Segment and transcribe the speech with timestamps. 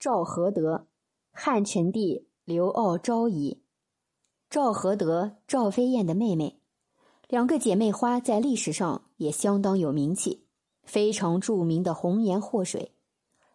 [0.00, 0.86] 赵合德，
[1.32, 3.60] 汉成帝刘骜昭仪。
[4.48, 6.60] 赵合德，赵飞燕的妹妹，
[7.26, 10.46] 两个姐妹花在历史上也相当有名气，
[10.84, 12.92] 非常著名的红颜祸水。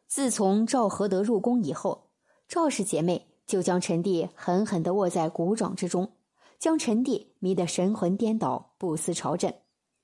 [0.05, 2.09] 自从赵合德入宫以后，
[2.45, 6.11] 赵氏姐妹就将陈帝狠狠地握在鼓掌之中，
[6.59, 9.53] 将陈帝迷得神魂颠倒，不思朝政，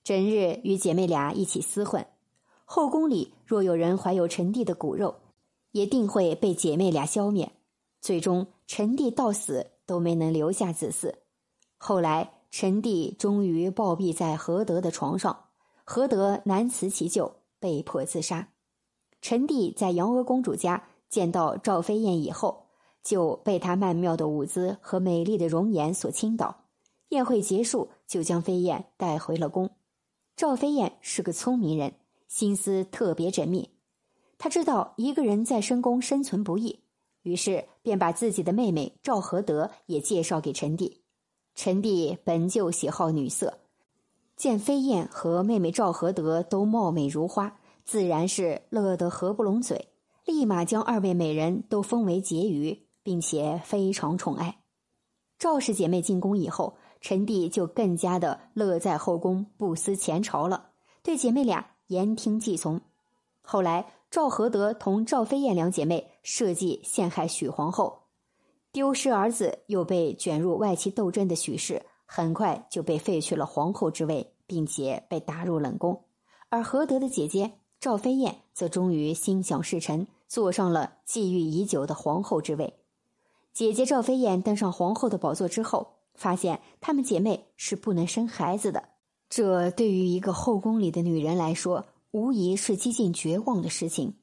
[0.05, 2.07] 整日与姐妹俩一起厮混。
[2.63, 5.13] 后宫里若有人怀有陈帝的骨肉，
[5.71, 7.51] 也定会被姐妹俩消灭。
[8.01, 11.13] 最终，陈帝到死都没能留下子嗣。
[11.77, 15.45] 后来，陈帝终于暴毙在何德的床上，
[15.83, 18.49] 何德难辞其咎，被迫自杀。
[19.21, 22.67] 陈帝在杨娥公主家见到赵飞燕以后，
[23.03, 26.65] 就被她曼妙的舞姿和美丽的容颜所倾倒。
[27.09, 29.69] 宴会结束，就将飞燕带回了宫。
[30.35, 31.93] 赵飞燕是个聪明人，
[32.27, 33.69] 心思特别缜密。
[34.39, 36.79] 他知道一个人在深宫生存不易，
[37.21, 41.01] 于是便把自己的妹妹赵合德也介绍给陈帝。
[41.53, 43.59] 陈帝本就喜好女色，
[44.37, 47.59] 见飞燕和妹妹赵合德都貌美如花。
[47.83, 49.87] 自然是乐得合不拢嘴，
[50.23, 54.59] 立马将二位美人都封为婕妤，并且非常宠爱。
[55.39, 60.69] 赵氏姐妹进宫以后，陈帝就更加的乐在后宫，不思前朝了，
[61.01, 62.79] 对姐妹俩言听计从。
[63.41, 68.03] 后来赵合德同赵飞燕两姐妹设计陷害许皇后，
[68.71, 76.05] 丢失儿子又被卷入外戚斗争的许氏，很快就被废去了皇后之位，并且被打入冷宫。
[76.49, 77.53] 而合德的姐姐。
[77.79, 82.73] 赵飞燕则终于心想事成，坐上了觊觎已久的皇后之位。
[83.53, 88.89] 姐姐赵飞燕登上皇后的宝座之后，发现她们姐妹是不能生孩子的。
[89.29, 94.15] 这对于一个后宫里的女人来说，无疑是几近绝望的事情。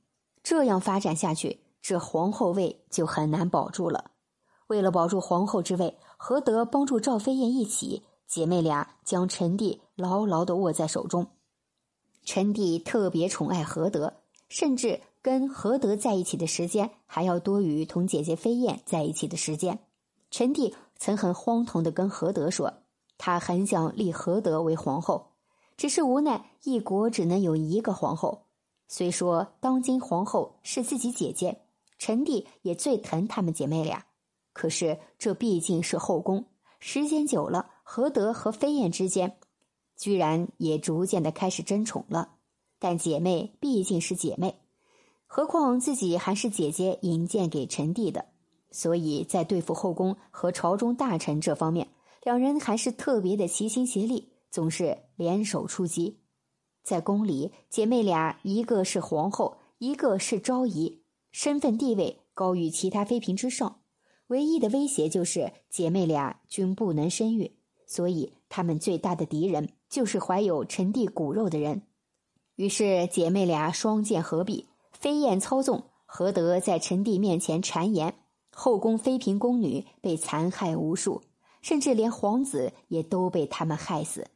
[0.43, 4.11] 这样发展下去，这皇后位就很难保住了。
[4.67, 11.29] 为了保住皇后之位，何德帮助赵飞燕一起，姐妹俩将陈帝牢牢的握在手中。
[12.25, 14.15] 陈帝特别宠爱何德，
[14.49, 19.79] 甚至跟何德在一起的时间还要多于同姐姐飞燕在一起的时间。
[20.33, 22.75] 陈帝曾很荒唐的跟何德说，
[23.17, 25.29] 他很想立何德为皇后，
[25.77, 28.47] 只是无奈一国只能有一个皇后。
[28.89, 31.63] 虽说当今皇后是自己姐姐，
[31.99, 34.07] 陈帝也最疼她们姐妹俩，
[34.53, 36.47] 可是这毕竟是后宫，
[36.79, 39.37] 时间久了，何德和飞燕之间。
[39.97, 42.35] 居然也逐渐的开始争宠了，
[42.79, 44.61] 但姐妹毕竟是姐妹，
[45.27, 48.27] 何况自己还是姐姐引荐给陈帝的，
[48.71, 51.89] 所以在对付后宫和朝中大臣这方面，
[52.23, 56.17] 两人还是特别的齐心协力，总是联手出击。
[56.83, 63.81] 在宫里，姐妹俩一个是皇后，一个是昭仪，身份地位高于其他妃嫔之上，
[64.29, 67.53] 唯一的威胁就是姐妹俩均不能生育，
[67.87, 69.69] 所以她们最大的敌人。
[69.91, 71.83] 就是怀有陈帝骨肉的人，
[72.55, 78.15] 于是姐妹俩双剑合璧，飞燕操纵何德在陈帝面前谗言，
[78.51, 81.21] 后宫妃嫔宫女被残害无数，
[81.61, 84.27] 甚至连皇子也都被他们害死。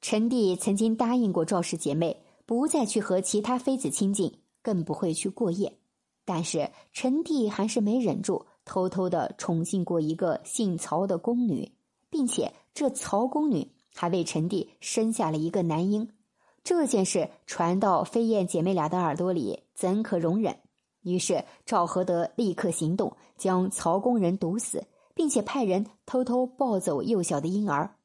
[0.00, 5.78] 陈帝曾经答应过赵氏姐妹，不再去和其他妃子亲近，更不会去过夜，
[6.24, 11.72] 但是陈帝还是没忍住，偷偷的宠幸过一个姓曹的宫女，
[12.10, 13.72] 并且这曹宫女。
[13.98, 16.06] 还为陈帝生下了一个男婴，
[16.62, 20.54] 这件事传到飞燕姐妹俩的耳朵里，怎可容忍？
[21.00, 24.84] 于是赵合德立刻行动，将曹宫人毒死，
[25.14, 27.95] 并且派人偷偷抱走幼小的婴儿。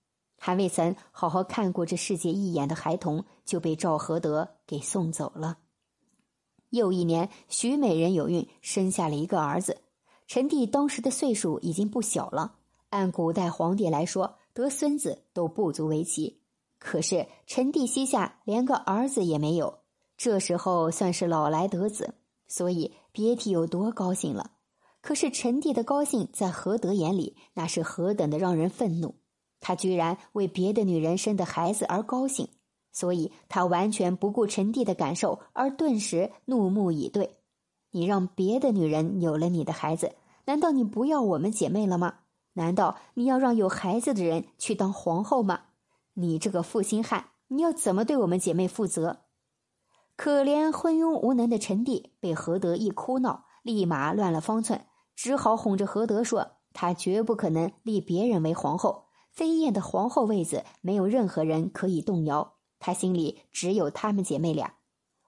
[0.43, 5.59] 还未曾好好看过这世界一眼的孩童，就被赵合德给送走了。
[6.71, 9.77] 又一年，徐美人有孕，生下了一个儿子。
[10.25, 12.55] 陈帝当时的岁数已经不小了，
[12.89, 14.39] 按古代皇帝来说。
[14.51, 16.41] 得孙子都不足为奇，
[16.79, 19.77] 可是陈帝膝下连个儿子也没有，
[20.17, 22.15] 这时候算是老来得子，
[22.47, 24.53] 所以别提有多高兴了。
[25.01, 29.15] 可是陈帝的高兴在何德眼里那是何等的让人愤怒，
[29.61, 32.49] 他居然为别的女人生的孩子而高兴，
[32.91, 37.37] 所以他完全不顾陈帝的感受，而顿时怒目以对
[37.91, 40.15] ：“你让别的女人有了你的孩子，
[40.45, 42.15] 难道你不要我们姐妹了吗？”
[42.53, 45.61] 难道你要让有孩子的人去当皇后吗？
[46.15, 49.19] 你这个负心汉，你要怎么对我们姐妹负责？
[50.17, 54.85] 可怜昏庸无能的陈帝被何德一哭闹，立马乱了方寸，
[55.15, 64.75] 只好哄着何德说：“他绝不可能立别人为皇后，飞燕的皇后位子没有任何人可以动摇，她心里只有她们姐妹俩。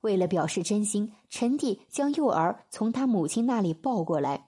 [0.01, 4.47] 为了表示真心，陈帝将幼儿从他母亲那里抱过来，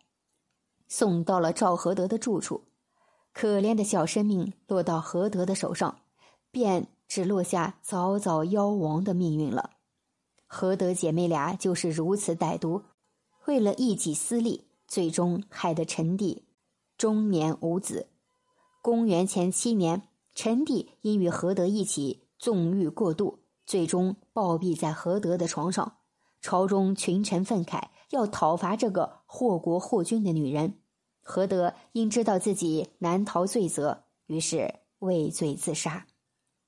[0.90, 2.66] 送到了赵合德的住处。
[3.32, 6.02] 可怜的小生命落到何德的手上，
[6.52, 9.72] 便只落下早早夭亡的命运了。
[10.46, 12.84] 何德姐妹俩就是如此歹毒，
[13.46, 16.46] 为了一己私利，最终害得陈帝
[16.98, 18.10] 终年无子。
[18.86, 20.04] 公元前七年，
[20.36, 25.98] 陈帝因与何德一起纵欲过度，最终暴毙在何德的床上。
[26.40, 30.76] 朝中群臣愤慨，要讨伐这个祸国祸君的女人。
[31.24, 36.06] 何德因知道自己难逃罪责，于是畏罪自杀。